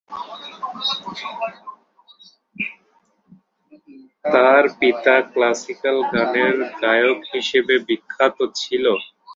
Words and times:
তার 4.25 4.63
পিতা 4.79 5.15
ক্লাসিক্যাল 5.31 5.97
গানের 6.11 6.55
গায়ক 6.81 7.19
হিসেবে 7.33 7.75
বিখ্যাত 7.87 8.37
ছিলেন। 8.59 8.99